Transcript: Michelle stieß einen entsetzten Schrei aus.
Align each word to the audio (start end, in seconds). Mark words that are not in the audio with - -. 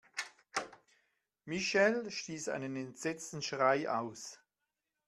Michelle 1.45 2.09
stieß 2.09 2.49
einen 2.49 2.75
entsetzten 2.75 3.43
Schrei 3.43 3.87
aus. 3.87 4.39